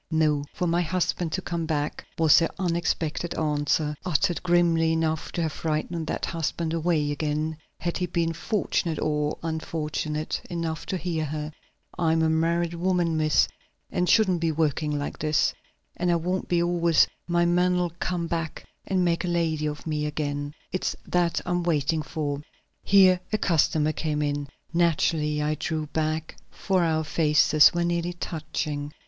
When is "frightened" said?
5.53-6.07